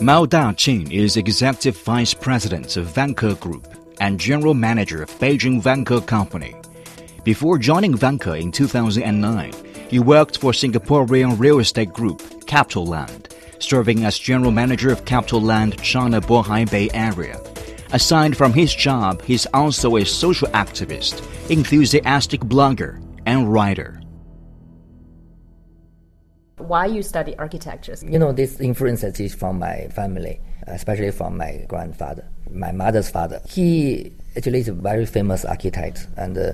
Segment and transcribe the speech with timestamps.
[0.00, 3.66] Mao Da-Qing is Executive Vice President of Vanke Group
[4.00, 6.54] and General Manager of Beijing Vanke Company.
[7.24, 9.52] Before joining Vanke in 2009,
[9.90, 16.20] he worked for Singaporean real estate group CapitaLand, serving as General Manager of CapitaLand China
[16.20, 17.40] Bohai Bay area.
[17.92, 23.97] Aside from his job, he's also a social activist, enthusiastic blogger, and writer.
[26.58, 27.96] Why you study architecture?
[28.02, 33.40] You know, this influence is from my family, especially from my grandfather, my mother's father.
[33.48, 36.52] He actually is a very famous architect, and uh,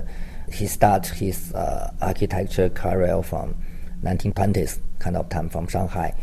[0.51, 3.55] he started his uh, architecture career from
[4.03, 6.13] 1920s kind of time from Shanghai.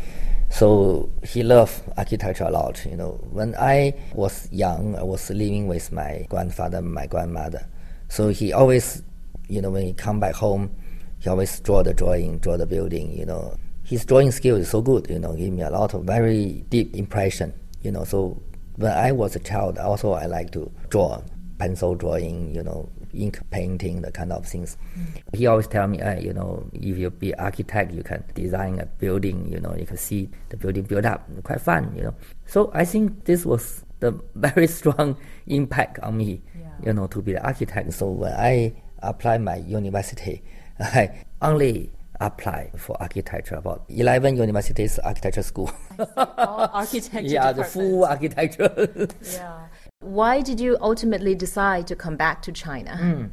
[0.49, 2.85] So he loved architecture a lot.
[2.85, 7.67] You know, when I was young, I was living with my grandfather, and my grandmother.
[8.07, 9.03] So he always,
[9.49, 10.75] you know, when he come back home,
[11.19, 13.17] he always draw the drawing, draw the building.
[13.17, 15.09] You know, his drawing skill is so good.
[15.09, 17.53] You know, give me a lot of very deep impression.
[17.81, 18.41] You know, so
[18.77, 21.21] when I was a child, also I like to draw
[21.57, 22.55] pencil drawing.
[22.55, 24.77] You know, ink painting, the kind of things.
[24.97, 25.37] Mm.
[25.37, 28.85] He always tell me, uh, you know, if you be architect, you can design a
[28.85, 29.51] building.
[29.51, 31.93] You know, you can see the building build up, quite fun.
[31.95, 36.41] You know, so I think this was the very strong impact on me.
[36.57, 36.67] Yeah.
[36.85, 37.93] You know, to be the architect.
[37.93, 40.41] So when I apply my university,
[40.79, 41.91] I only
[42.25, 45.71] apply for architecture about 11 universities architecture school
[46.17, 49.67] all architecture yeah the full architecture yeah
[50.03, 52.99] why did you ultimately decide to come back to China?
[53.01, 53.29] Mm.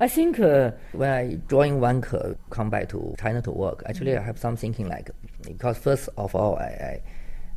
[0.00, 4.22] I think uh, when I joined Vanke, come back to China to work, actually I
[4.22, 5.10] have some thinking like,
[5.42, 7.02] because first of all, I, I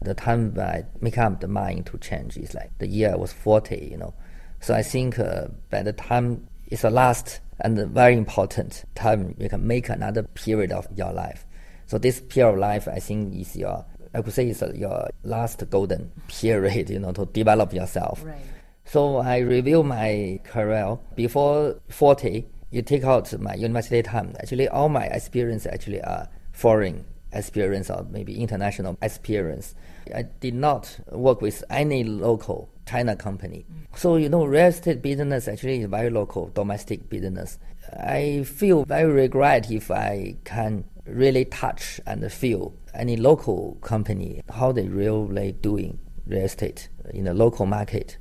[0.02, 3.32] the time I make up the mind to change is like the year I was
[3.32, 4.14] 40, you know.
[4.60, 9.50] So I think uh, by the time it's the last and very important time you
[9.50, 11.46] can make another period of your life.
[11.86, 15.68] So this period of life, I think, is your I could say it's your last
[15.70, 18.24] golden period, you know, to develop yourself.
[18.24, 18.36] Right.
[18.86, 22.46] So I review my career before 40.
[22.70, 24.36] You take out my university time.
[24.40, 29.76] Actually, all my experience actually are foreign experience or maybe international experience.
[30.14, 33.66] I did not work with any local China company.
[33.72, 33.98] Mm.
[33.98, 37.60] So, you know, real estate business actually is very local, domestic business.
[37.92, 44.72] I feel very regret if I can really touch and feel any local company how
[44.72, 48.18] they really doing real estate in the local market.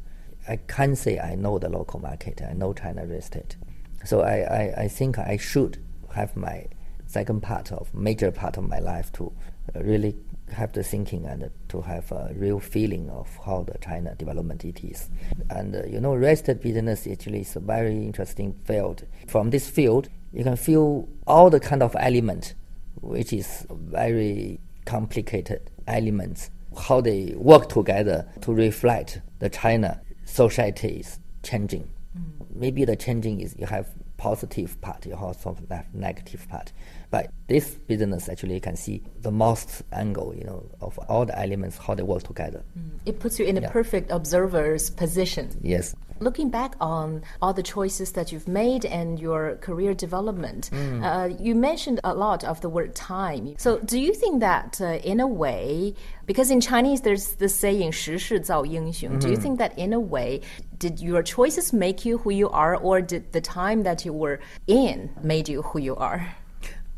[0.49, 2.43] I can't say I know the local market.
[2.43, 3.57] I know China real estate,
[4.05, 5.79] so I, I, I think I should
[6.15, 6.67] have my
[7.13, 9.31] second part of major part of my life to
[9.75, 10.17] really
[10.51, 14.83] have the thinking and to have a real feeling of how the China development it
[14.83, 15.11] is.
[15.51, 19.07] And uh, you know, real estate business actually is a very interesting field.
[19.29, 22.55] From this field, you can feel all the kind of element
[23.01, 26.51] which is very complicated elements,
[26.87, 31.91] how they work together to reflect the China society is changing.
[32.17, 32.47] Mm.
[32.55, 33.89] Maybe the changing is you have
[34.23, 36.73] positive part, you also have negative part.
[37.12, 41.78] But this business actually can see the most angle, you know, of all the elements,
[41.78, 42.64] how they work together.
[42.78, 43.00] Mm.
[43.06, 45.50] It puts you in a perfect observer's position.
[45.62, 45.96] Yes.
[46.20, 51.04] Looking back on all the choices that you've made and your career development, mm.
[51.04, 53.56] uh, you mentioned a lot of the word time.
[53.58, 55.94] So, do you think that uh, in a way,
[56.26, 59.20] because in Chinese there's the saying 时势造英雄, mm-hmm.
[59.20, 59.44] do you mm-hmm.
[59.44, 60.42] think that in a way,
[60.80, 64.40] did your choices make you who you are, or did the time that you were
[64.66, 66.36] in made you who you are?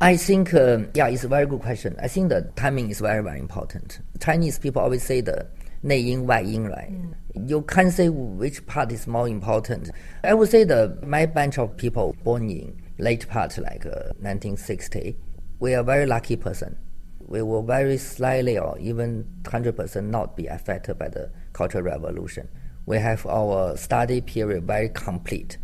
[0.04, 1.94] I think, uh, yeah, it's a very good question.
[2.02, 4.00] I think the timing is very, very important.
[4.18, 5.46] Chinese people always say the
[5.82, 6.90] 内因外因, right?
[6.90, 7.48] Mm.
[7.48, 9.90] You can't say which part is more important.
[10.22, 15.16] I would say the my bunch of people born in late part, like uh, 1960,
[15.58, 16.76] we are very lucky person.
[17.20, 22.48] We were very slightly or even 100% not be affected by the Cultural Revolution.
[22.86, 25.56] We have our study period very complete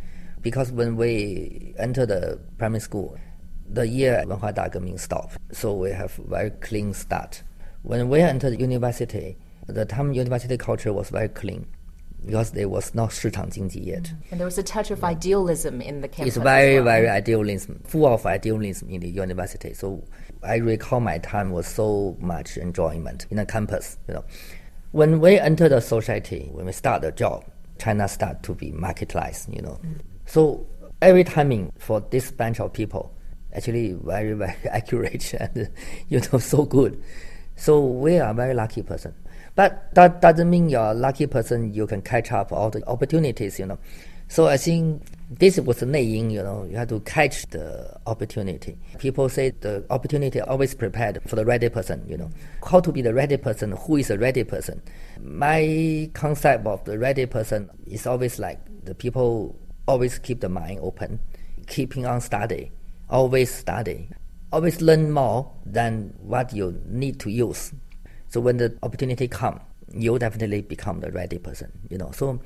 [0.43, 3.19] because when we enter the primary school,
[3.74, 5.38] the year Wenhua Da Geming stopped.
[5.52, 7.44] So we have very clean start.
[7.84, 9.38] When we entered university,
[9.68, 11.66] the time university culture was very clean
[12.26, 14.04] because there was not 市场经济 yet.
[14.04, 14.32] Mm-hmm.
[14.32, 16.36] And there was a touch of idealism in the campus.
[16.36, 16.84] It's very, well.
[16.84, 19.74] very idealism, full of idealism in the university.
[19.74, 20.04] So
[20.44, 24.26] I recall my time was so much enjoyment in the campus, you know.
[24.92, 27.46] When we enter the society, when we start the job,
[27.80, 29.80] China start to be marketized, you know.
[29.84, 30.02] Mm.
[30.26, 30.68] So
[31.02, 33.12] every timing for this bunch of people,
[33.54, 35.70] actually very, very accurate and
[36.10, 37.02] you know so good.
[37.56, 39.14] So we are a very lucky person.
[39.56, 43.60] But that doesn't mean you're a lucky person, you can catch up all the opportunities,
[43.60, 43.78] you know.
[44.30, 48.78] So I think this was the Yin, you know, you have to catch the opportunity.
[48.98, 52.32] People say the opportunity always prepared for the ready person, you know.
[52.66, 54.82] How to be the ready person, who is a ready person?
[55.22, 60.80] My concept of the ready person is always like the people always keep the mind
[60.82, 61.20] open,
[61.68, 62.72] keeping on study,
[63.12, 64.10] always study,
[64.52, 67.74] always learn more than what you need to use.
[68.30, 69.60] So when the opportunity come,
[69.94, 72.12] you definitely become the ready person, you know.
[72.14, 72.40] So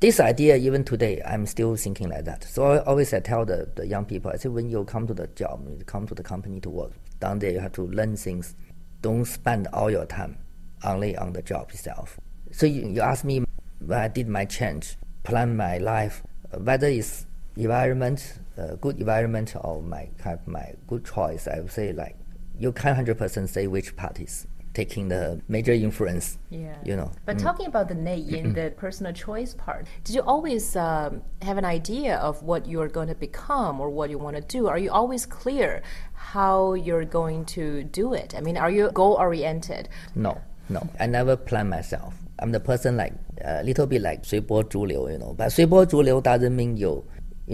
[0.00, 2.44] this idea, even today, I'm still thinking like that.
[2.44, 5.14] So I always I tell the, the young people, I say, when you come to
[5.14, 8.16] the job, you come to the company to work, down there you have to learn
[8.16, 8.56] things.
[9.02, 10.38] Don't spend all your time
[10.84, 12.18] only on the job itself.
[12.50, 13.44] So you, you ask me
[13.78, 16.22] when I did my change, plan my life,
[16.56, 21.71] whether it's environment, uh, good environment, or my kind of my good choice, I would
[21.71, 22.15] say like
[22.59, 24.47] you can't hundred percent say which part is
[24.77, 26.37] taking the major influence.
[26.51, 26.77] Yeah.
[26.85, 27.11] You know.
[27.25, 27.43] But mm.
[27.47, 27.97] talking about the
[28.39, 32.91] in the personal choice part, did you always um, have an idea of what you're
[32.97, 34.67] going to become or what you want to do?
[34.67, 35.81] Are you always clear
[36.13, 38.35] how you're going to do it?
[38.37, 39.89] I mean, are you goal oriented?
[40.13, 40.33] No,
[40.69, 40.87] no.
[40.99, 42.13] I never plan myself.
[42.39, 43.13] I'm the person like
[43.43, 45.33] a little bit like 随波逐流, you know.
[45.35, 47.03] But 随波逐流 doesn't mean you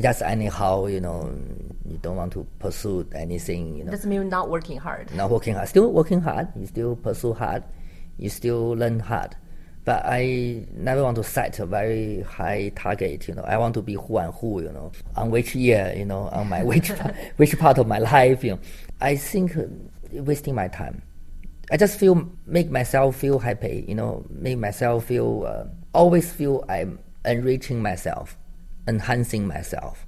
[0.02, 1.34] just anyhow, you know,
[1.88, 3.76] you don't want to pursue anything.
[3.76, 3.90] You know.
[3.90, 5.12] Doesn't mean not working hard.
[5.14, 5.68] Not working hard.
[5.68, 6.48] Still working hard.
[6.56, 7.64] You still pursue hard.
[8.18, 9.36] You still learn hard.
[9.84, 13.26] But I never want to set a very high target.
[13.26, 14.62] You know, I want to be who and who.
[14.62, 15.94] You know, on which year.
[15.96, 16.90] You know, on my which
[17.36, 18.44] which part of my life.
[18.44, 18.60] You know,
[19.00, 19.64] I think uh,
[20.12, 21.02] wasting my time.
[21.70, 23.84] I just feel make myself feel happy.
[23.88, 25.64] You know, make myself feel uh,
[25.94, 28.38] always feel I'm enriching myself
[28.88, 30.06] enhancing myself.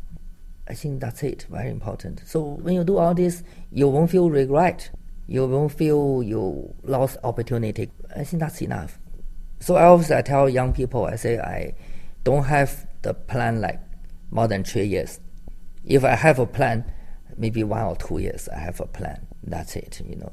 [0.69, 2.23] I think that's it, very important.
[2.27, 4.91] So when you do all this, you won't feel regret.
[5.27, 7.91] You won't feel you lost opportunity.
[8.17, 8.99] I think that's enough.
[9.61, 11.75] So I always I tell young people, I say I
[12.25, 13.81] don't have the plan like
[14.31, 15.21] more than three years.
[15.85, 16.91] If I have a plan,
[17.37, 19.27] maybe one or two years I have a plan.
[19.43, 20.33] That's it, you know.